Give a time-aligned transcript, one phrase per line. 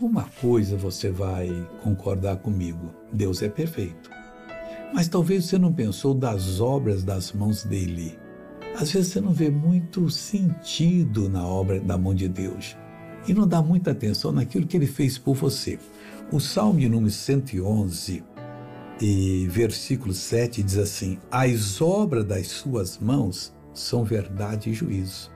[0.00, 1.50] Uma coisa você vai
[1.82, 4.10] concordar comigo: Deus é perfeito.
[4.94, 8.18] Mas talvez você não pensou das obras das mãos dele.
[8.74, 12.76] Às vezes você não vê muito sentido na obra da mão de Deus
[13.28, 15.78] e não dá muita atenção naquilo que ele fez por você.
[16.32, 18.24] O Salmo número 111,
[19.02, 25.30] e versículo 7 diz assim: As obras das suas mãos são verdade e juízo.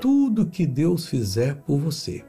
[0.00, 2.24] Tudo que Deus fizer por você,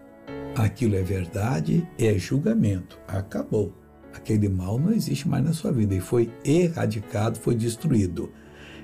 [0.56, 3.00] aquilo é verdade, é julgamento.
[3.08, 3.74] Acabou.
[4.14, 8.32] Aquele mal não existe mais na sua vida e foi erradicado, foi destruído.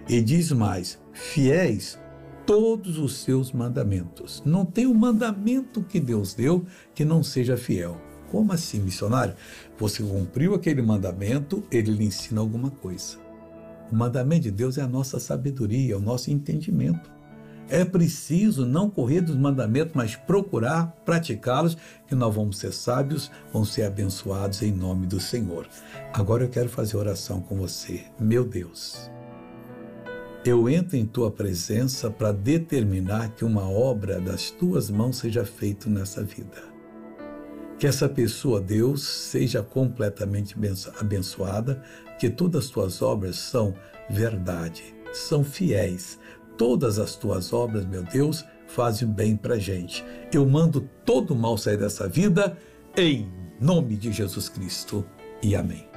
[0.08, 2.00] E diz mais: fiéis
[2.46, 4.42] todos os seus mandamentos.
[4.46, 8.02] Não tem um mandamento que Deus deu que não seja fiel.
[8.32, 9.36] Como assim, missionário?
[9.78, 13.18] Você cumpriu aquele mandamento, ele lhe ensina alguma coisa.
[13.92, 17.17] O mandamento de Deus é a nossa sabedoria, é o nosso entendimento.
[17.70, 21.78] É preciso não correr dos mandamentos, mas procurar praticá-los,
[22.08, 25.68] que nós vamos ser sábios, vamos ser abençoados em nome do Senhor.
[26.14, 28.06] Agora eu quero fazer oração com você.
[28.18, 29.12] Meu Deus,
[30.46, 35.90] eu entro em tua presença para determinar que uma obra das tuas mãos seja feita
[35.90, 36.64] nessa vida.
[37.78, 40.56] Que essa pessoa, Deus, seja completamente
[41.00, 41.84] abençoada,
[42.18, 43.76] que todas as tuas obras são
[44.10, 46.18] verdade, são fiéis.
[46.58, 50.04] Todas as tuas obras, meu Deus, fazem bem para gente.
[50.34, 52.58] Eu mando todo o mal sair dessa vida,
[52.98, 55.06] em nome de Jesus Cristo.
[55.42, 55.97] E amém.